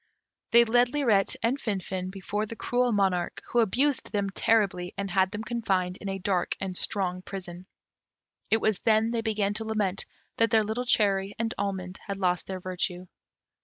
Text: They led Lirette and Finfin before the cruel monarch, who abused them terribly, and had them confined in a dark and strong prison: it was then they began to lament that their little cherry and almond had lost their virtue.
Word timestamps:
They 0.49 0.65
led 0.65 0.89
Lirette 0.95 1.35
and 1.43 1.59
Finfin 1.59 2.09
before 2.09 2.47
the 2.47 2.55
cruel 2.55 2.91
monarch, 2.91 3.39
who 3.51 3.59
abused 3.59 4.11
them 4.11 4.31
terribly, 4.31 4.95
and 4.97 5.11
had 5.11 5.29
them 5.29 5.43
confined 5.43 5.97
in 5.97 6.09
a 6.09 6.17
dark 6.17 6.55
and 6.59 6.75
strong 6.75 7.21
prison: 7.21 7.67
it 8.49 8.57
was 8.61 8.79
then 8.79 9.11
they 9.11 9.21
began 9.21 9.53
to 9.53 9.63
lament 9.63 10.07
that 10.37 10.49
their 10.49 10.63
little 10.63 10.87
cherry 10.87 11.35
and 11.37 11.53
almond 11.55 11.99
had 12.07 12.17
lost 12.17 12.47
their 12.47 12.59
virtue. 12.59 13.05